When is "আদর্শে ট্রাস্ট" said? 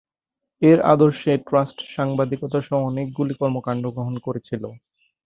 0.93-1.77